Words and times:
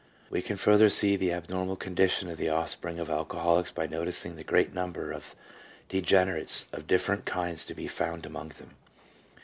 We 0.31 0.41
can 0.41 0.57
further 0.57 0.89
see 0.89 1.15
the 1.15 1.31
abnormal 1.31 1.75
condition 1.75 2.27
of 2.31 2.39
the 2.39 2.49
offspring 2.49 2.97
of 2.99 3.07
alcoholics 3.07 3.69
by 3.69 3.85
noticing 3.85 4.35
the 4.35 4.43
great 4.43 4.73
number 4.73 5.11
of 5.11 5.35
degenerates 5.89 6.65
of 6.73 6.87
different 6.87 7.25
kinds 7.25 7.63
to 7.65 7.75
be 7.75 7.87
found 7.87 8.25
among 8.25 8.49
them. 8.57 8.71